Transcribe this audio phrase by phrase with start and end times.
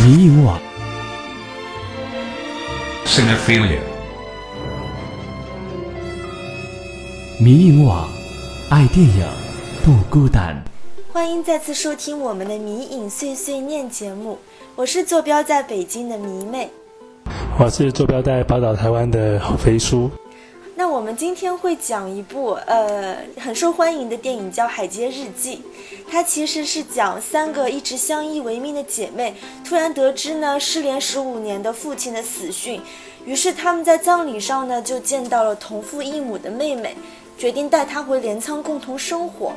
[0.00, 0.58] 迷影网
[3.04, 3.78] Cinephilia.
[7.38, 8.08] 迷影网，
[8.70, 9.24] 爱电影
[9.84, 10.60] 不孤单。
[11.12, 14.38] 欢迎再次收听我们的迷影碎碎念节目，
[14.74, 16.70] 我是坐标在北京的迷妹。
[17.58, 20.10] 我是坐标在宝岛台湾的肥叔。
[20.74, 25.56] 那我们今天会讲一部呃很受欢迎的电影，叫《海街日记》。
[26.10, 32.80] 它其实是讲三个一直相依为命的姐妹，突然得知呢失联十五年的父亲的死讯，
[33.24, 36.96] 于是他们在葬礼上呢就见到了同父异母的妹妹，
[37.36, 39.52] 决定带她回镰仓共同生活。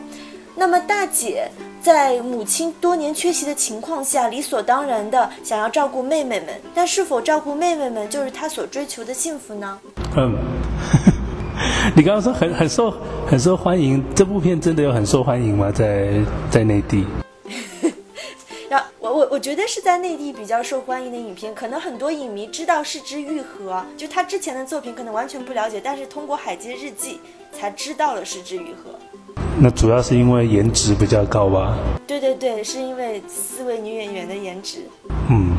[0.57, 1.49] 那么大姐
[1.81, 9.79] 在母亲多年缺席的情况下，理所当然的想要照顾妹妹们，但是否照顾妹妹们就是她所追求的幸福呢？
[10.15, 10.33] 嗯，
[11.95, 12.93] 你刚刚说很很受
[13.27, 15.71] 很受欢迎，这部片真的有很受欢迎吗？
[15.71, 16.09] 在
[16.49, 17.05] 在内地？
[18.69, 27.19] 然后我我我觉得是在内地比较受欢迎的影片，可能很多影迷知道是之愈合，就他之前的作品可能完全不了解，但是通过《海街日记》
[27.55, 28.97] 才知道了是之愈合。
[29.57, 31.77] 那主要是因为颜值比较高吧？
[32.05, 34.79] 对对对，是因为四位女演员的颜值。
[35.29, 35.51] 嗯，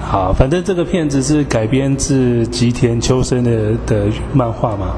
[0.00, 4.96] 好，反正这个片子是改编自吉田秋生的的漫画嘛。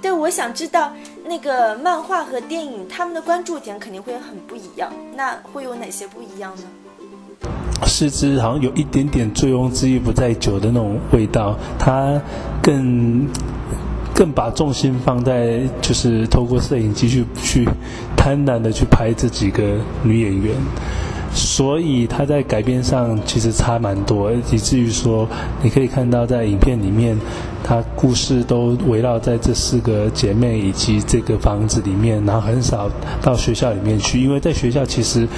[0.00, 0.92] 对，我想知道
[1.26, 6.62] 那个漫画和电影他们的关注点肯定会很不一样，那会有哪些不一样呢？
[7.86, 12.20] 四肢好像有一点点醉翁之意不在酒的那种味道，它
[12.62, 13.26] 更
[14.16, 17.68] 更把重心放在就是透过摄影机去去
[18.16, 20.54] 贪婪的去拍这几个女演员，
[21.36, 25.28] 所以它在改编上其实差蛮多，以至于说
[25.62, 27.14] 你可以看到在影片里面，
[27.62, 35.28] 它故事都围绕在这四个姐妹以及这个房子里面，然后很少到学校里面去，因为在学校其实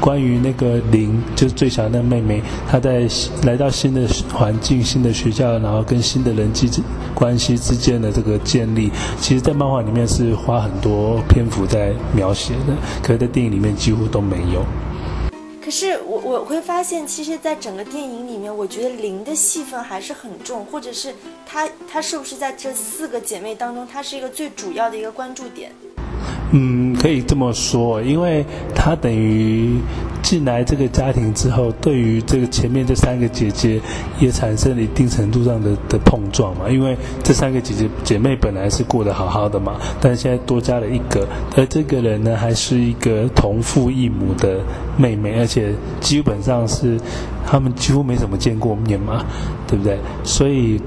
[0.00, 3.08] 关于那个林就是最小的妹妹，她在
[3.42, 6.70] 来到新的环境、新的学校，然后跟新的人际
[7.14, 14.62] 关系之间的这个建立，其实在漫画里面是花很多篇幅在描写的，可是在电影里面几乎都没有。
[15.68, 21.14] 可是我我会发现，其实，在整个电影里面，我觉得林的戏份还是很重，或者是
[21.44, 25.70] 她她是不是在这四个姐妹当中，她是一个最主要的一个关注点？
[26.50, 28.42] 嗯，可以这么说，因为
[28.74, 29.78] 她等于
[30.22, 33.78] 进来这个家庭之后，对于这个前面这三个姐姐
[34.18, 36.70] 也产生了一定程度上的的碰撞嘛。
[36.70, 44.60] 因为这三个姐姐姐妹本来是过得好好的嘛，但现在多加了一个，而这个人呢，还是一个同父异母的
[44.96, 46.98] 妹妹，而且基本上是
[47.46, 49.22] 他们几乎没怎么见过面嘛，
[49.66, 49.98] 对不对？
[50.24, 50.80] 所以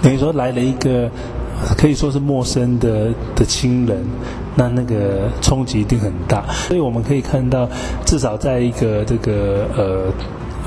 [0.00, 1.10] 等于说来了一个。
[1.76, 4.04] 可以说是陌生的的亲人，
[4.54, 6.44] 那那个冲击一定很大。
[6.68, 7.68] 所以我们可以看到，
[8.04, 10.12] 至少在一个这个呃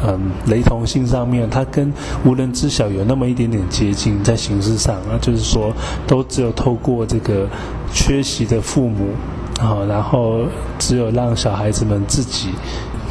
[0.07, 1.91] 嗯雷同性上面，它跟
[2.25, 5.73] 无人知晓有那么一点点接近，在形式上啊，就是说
[6.07, 7.47] 都只有透过这个
[7.93, 9.09] 缺席的父母
[9.59, 10.41] 啊，然后
[10.79, 12.49] 只有让小孩子们自己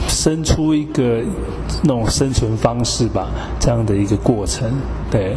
[0.09, 1.23] 生出一个
[1.83, 3.29] 那种生存方式吧，
[3.61, 4.71] 这样的一个过程，
[5.11, 5.37] 对。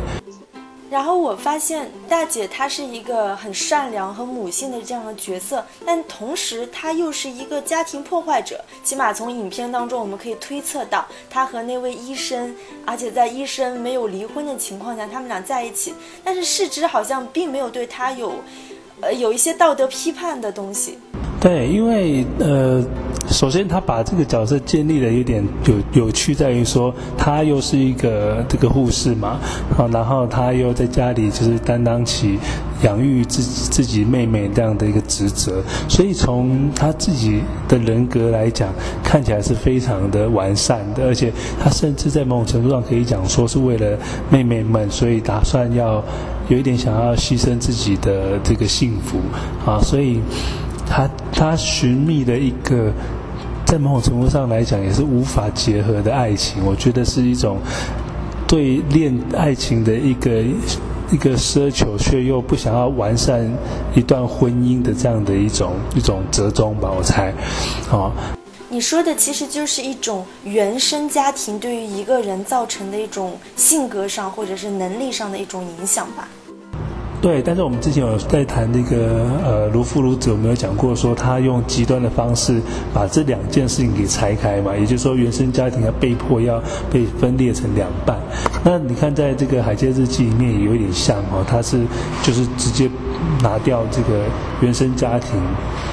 [0.93, 8.63] 然后我发现大姐她是一个很善良和母性的这样的角色，但同时她又是一个家庭破坏者。
[8.83, 12.55] 起码从影片当中我们可以推测到，她和那位医生，
[12.85, 15.95] 而且在医生没有离婚的情况下，他们俩在一起。
[16.23, 18.31] 但是世之好像并没有对她有，
[19.01, 20.99] 呃，有一些道德批判的东西。
[21.43, 22.81] 对，因为呃，
[23.27, 29.41] 首先他把这个角色建立的有点有有趣，在于说他又是一个这个护士嘛，
[29.77, 32.39] 啊，然后他又在家里就是担当起
[32.83, 38.69] 养育自己自己妹妹这样的一个职责，所以从他自己的人格来讲，
[39.03, 41.29] 看起来是非常的完善的，而且
[41.61, 43.97] 他甚至在某种程度上可以讲说是为了
[44.29, 46.01] 妹妹们，所以打算要
[46.47, 49.17] 有一点想要牺牲自己的这个幸福
[49.69, 50.21] 啊，所以。
[50.88, 52.91] 他他寻觅的一个，
[53.66, 57.57] 在某种程度上来讲也是无法结合的爱情，我觉得是一种
[58.47, 60.44] 对恋爱情的一个
[61.12, 63.50] 一个奢求，却又不想要完善
[63.95, 67.33] 一段婚姻的这样的一种一种折中吧，我猜，
[67.91, 68.12] 啊。
[68.69, 76.27] 你说的其实就是一种原生家庭对于一个人造成的一种性格上或者是能力上的一种影响吧。
[77.23, 82.61] 对，但是我们之前有在谈那个呃如父如子，我们有讲过说他用极端的方式
[82.93, 86.61] 把这两件事情给拆开嘛，也就是说原生家庭要被迫要
[86.91, 88.19] 被分裂成两半。
[88.61, 91.79] 那你看在这个《海街日记》里面也有点像哦，他是
[92.23, 92.89] 就是直接
[93.41, 94.25] 拿掉这个
[94.59, 95.39] 原生家庭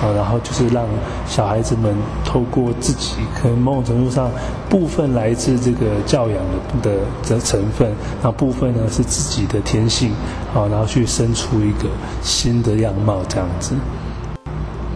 [0.02, 0.84] 啊，然后就是让
[1.28, 1.94] 小孩子们
[2.24, 4.28] 透过自己可能某种程度上
[4.68, 6.36] 部分来自这个教养
[6.82, 6.90] 的
[7.28, 7.88] 的成分，
[8.20, 10.10] 然后部分呢是自己的天性
[10.54, 11.06] 好，然后去。
[11.10, 11.88] 生出一个
[12.22, 13.74] 新的样貌，这样子，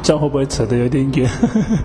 [0.01, 1.29] 这样会不会扯得有点远？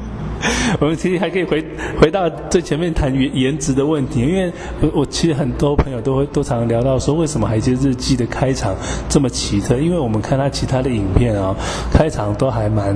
[0.80, 1.66] 我们其实还可以回
[2.00, 8.76] 回到最前面谈颜颜值的问题，因为我我其实很多朋友都会都常聊到说，为什么《海街日记》的开场
[9.10, 9.78] 这么奇特？
[9.78, 11.56] 因为我们看他其他的影片啊，
[11.92, 12.96] 开场都还蛮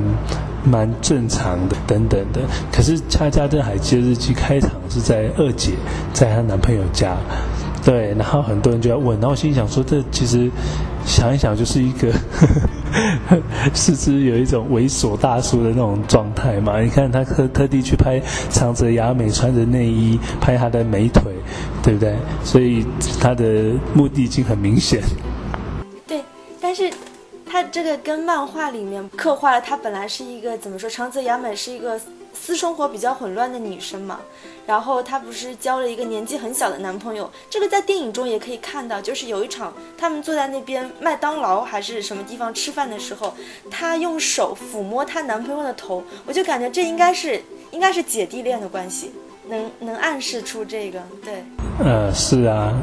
[0.63, 2.41] 蛮正常的等等的，
[2.71, 5.71] 可是恰恰这《海街日记》开场是在二姐
[6.13, 7.17] 在她男朋友家。
[7.85, 10.49] 对，然后很多人就要问，然后心想说，这其实
[11.05, 12.13] 想一想就是一个
[13.75, 16.79] 四肢有一种猥琐大叔的那种状态嘛。
[16.79, 21.23] 你看他特特地去拍长泽雅美穿着内衣拍她的美腿，
[21.83, 22.15] 对不对？
[22.43, 22.85] 所以
[23.19, 25.01] 他的目的已经很明显。
[26.07, 26.21] 对，
[26.61, 26.89] 但是
[27.45, 30.89] 他这个跟漫画里面刻画了他本来是一个怎么说？
[30.89, 31.99] 长泽雅美是一个。
[32.33, 34.19] 私生活比较混乱的女生嘛，
[34.65, 43.33] 然后她不是交了一个年纪很小的男朋友，这个在电影中也可以看到，就是有一场他们坐在那边麦当劳还是什么地方吃饭的时候，
[43.71, 47.41] 她用手抚摸她男朋友的头，我就感觉这应该是
[47.71, 49.11] 应该是姐弟恋的关系，
[49.47, 51.43] 能能暗示出这个，对，
[51.83, 52.73] 呃，是啊。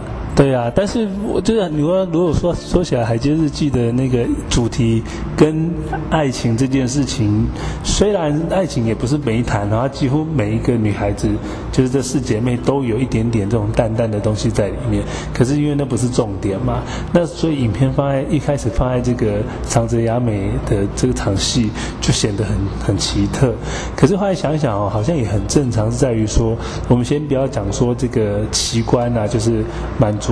[0.41, 5.03] 对啊，但是我觉得，你说如果说说起来，《海街日记》的那个主题
[5.37, 5.71] 跟
[6.09, 7.47] 爱情这件事情，
[7.85, 11.29] 虽然爱情也不是没谈，然后几乎每一个女孩子，
[11.71, 15.05] 就是这四姐妹都有一点点这种淡淡的东西在里面。
[15.35, 16.81] 可是因为那不是重点嘛，
[17.13, 21.71] 那所以影片放在一开始放在这个长泽雅美的这个场戏，
[22.01, 23.53] 就显得很很奇特。
[23.95, 26.57] 可是后来想想哦，好像也很正常，是在于说，
[26.89, 29.63] 我们先不要讲说这个奇观啊，就是
[29.99, 30.30] 满足。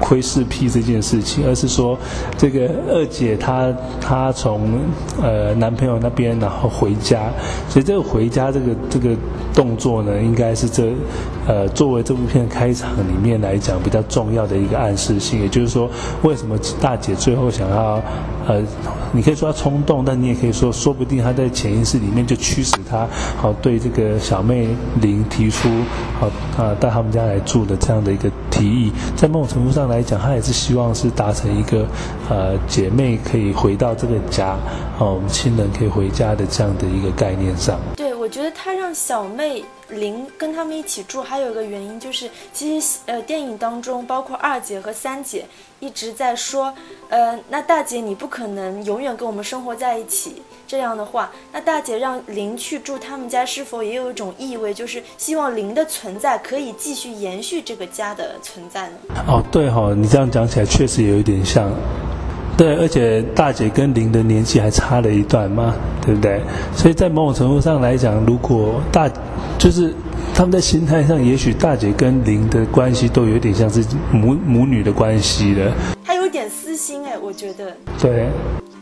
[0.00, 1.98] 窥视癖这件事情，而是说，
[2.36, 4.80] 这个二姐她她从
[5.22, 7.30] 呃男朋友那边然后回家，
[7.68, 9.16] 所以这个回家这个这个
[9.54, 10.92] 动作呢，应该是这
[11.46, 15.88] 呃作为这部片开场里面来讲比较重要的一个暗示性，也就是说，
[16.22, 18.00] 为什么大姐最后想要
[18.46, 18.62] 呃，
[19.12, 23.06] 你可以说她冲动，但你也可以说，说不定她在潜意识里面就驱使她
[23.36, 24.68] 好对这个小妹
[25.00, 25.68] 林提出
[26.18, 26.26] 好
[26.56, 31.84] 啊到他们家来住的这样的一个提议，在某种程度上来讲，她也是希望是达成一个，
[32.28, 34.56] 呃，姐妹可以回到这个家，
[34.98, 37.78] 哦，我们亲人可以回家的这样的一个概念上。
[37.96, 45.46] 对，我觉得他让小妹林跟他们一起住，还有一个原因就是，其实呃，电影当中包括二姐和三姐
[45.78, 46.74] 一直在说，
[47.08, 50.42] 呃，那大姐你不可能永远跟我们生活在一起。
[50.66, 58.96] 这样的话，那大姐让林去住他们家，是否也有一种意味，就是希望林的存在可以继续延续这个家的存在呢？
[59.26, 61.72] 哦，对哈，你这样讲起来确实有一点像。
[62.60, 65.74] 对，而且大姐跟林的年纪还差了一段嘛，
[66.04, 66.42] 对不对？
[66.76, 69.10] 所以在某种程度上来讲，如果大
[69.58, 69.94] 就是
[70.34, 75.72] 他们在心态上，也许大姐跟林的关系都有点像是母母女的关系了。
[76.04, 77.74] 还有点私心哎，我觉得。
[77.98, 78.28] 对。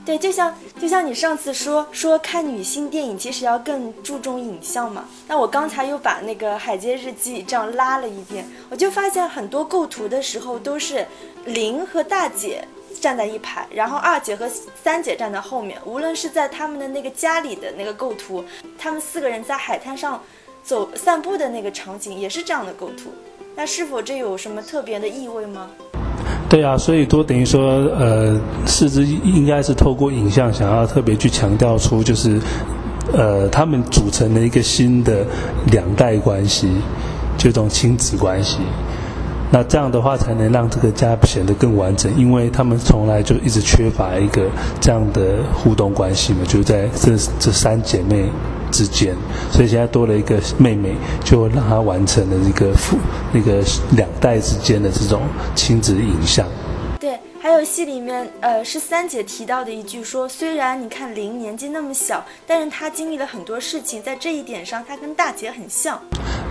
[0.04, 5.04] 对，就像就像你上次说说看女性电影，其实要更注重影像嘛。
[5.28, 11.06] 那我刚才又把那个《海街日记》这样拉了一遍，我就发现很多构图的时候都是
[11.44, 12.66] 林和大姐
[12.98, 14.48] 站在一排，然后二姐和
[14.82, 15.78] 三姐站在后面。
[15.84, 18.44] 无论是在他们的那个家里的那个构图，
[18.78, 20.20] 他们四个人在海滩上
[20.62, 23.10] 走散步的那个场景，也是这样的构图。
[23.56, 25.68] 那是否这有什么特别的意味吗？
[26.48, 27.62] 对啊，所以都等于说，
[27.98, 32.40] 呃，四肢应该是透过影像，想要特别去强调出，就是，
[33.12, 35.26] 呃，他们组成了一个新的
[35.72, 36.70] 两代关系，
[37.36, 38.58] 这种亲子关系。
[39.50, 44.48] 那这样的话，才能让这个家显得更完整，因为他们从来就一直缺乏一个
[44.80, 48.28] 这样的互动关系嘛，就在这这三姐妹。
[48.70, 49.16] 之间，
[49.50, 52.98] 所以现在多了一个妹妹，就让她完成了一个父
[53.32, 55.22] 那个两代之间的这种
[55.54, 56.46] 亲子影像。
[57.00, 65.98] 对，还有戏里面，呃，是三姐提到的一句说，虽然你看林年纪那么小，但是她经历了很多事情，在这一点上，她跟大姐很像。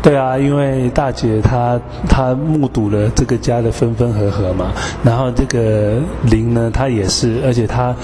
[0.01, 4.71] 对啊，因为大姐她她目睹了这个家的分分合合嘛，
[5.03, 7.95] 然后这个林呢，她也是，而且她。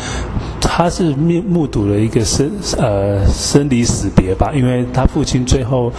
[0.63, 5.91] 他是目目睹了一个生呃生离死别吧，因为他父亲最后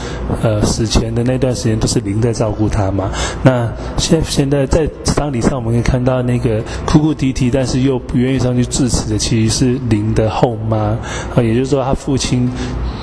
[0.43, 3.11] 呃死前的那段时间都是林在照顾他嘛。
[3.43, 10.97] 那现现在在丧礼上，我们可以看到那个哭哭啼啼，但是又不愿意上去致辞的，其实是林的后妈
[11.35, 12.51] 啊，也就是说他父亲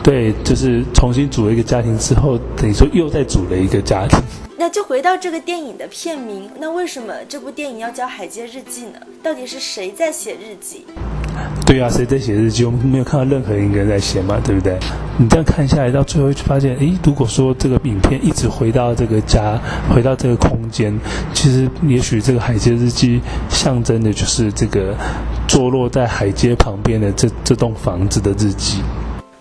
[0.04, 4.20] 对就是重新组了一个家庭之后，等于说又再组了一个家庭。
[4.58, 9.00] 那就回到这个电影的片名，那为什么这部电影要叫《海街日记》呢？
[9.24, 10.86] 到底是谁在写日记？
[11.66, 12.66] 对啊，谁在写日记？
[12.66, 14.78] 我们没有看到任何一个人在写嘛，对不对？
[15.18, 19.58] 你这样看下来，到最后就发现，诶，如果说这个影片一直回到这个家，
[19.90, 20.94] 回到这个空间，
[21.34, 24.94] 其实也许这个海街日记象征的就是这个
[25.48, 28.82] 坐落在海街旁边的这这栋房子的日记。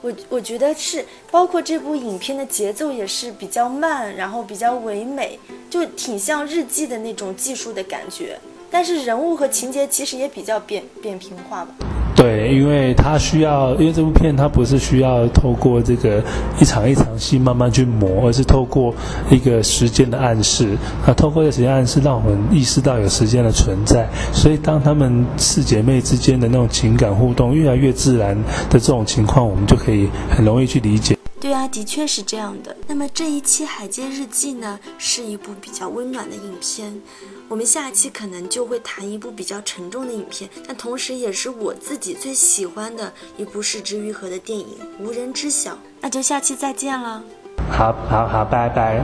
[0.00, 8.39] 我我觉得是，包括这部影片的节奏也是比较慢，然后比较唯美，就挺像日记的那种技术的感觉。
[8.71, 11.75] 但是人物和情节其实也比较扁扁平化吧。
[12.21, 16.23] 对，因为他需要，因为这部片它不是需要透过这个
[16.61, 18.95] 一场一场戏慢慢去磨，而是透过
[19.31, 20.77] 一个时间的暗示。
[21.07, 24.07] 那透过这个时间暗示，让我们意识到有时间的存在。
[24.35, 28.37] 所以当他们四姐妹之间的那种情感互动越来越自然
[28.69, 31.20] 的这种情况，我们就可以很容易去理解。
[31.41, 32.77] 对啊，的确是这样的。
[32.87, 37.01] 那么这一期《海街日记》呢，是一部比较温暖的影片。
[37.49, 45.73] 我们下期可能就会谈一部比较沉重的影片，但同时也是我自己最喜欢的一部失之愈合的电影《无人知晓》。
[46.01, 47.23] 那就下期再见了。
[47.71, 49.03] 好好好，拜拜。